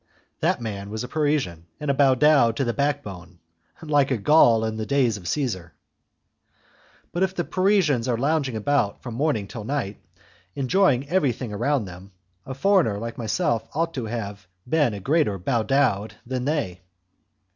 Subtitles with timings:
[0.39, 3.37] That man was a Parisian and a 'badaud' to the backbone,
[3.83, 5.75] like a Gaul in the days of Caesar.
[7.11, 10.03] But if the Parisians are lounging about from morning till night,
[10.55, 12.13] enjoying everything around them,
[12.47, 16.81] a foreigner like myself ought to have been a greater 'badaud' than they!